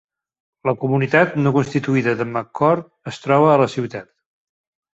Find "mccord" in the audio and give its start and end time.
2.31-3.13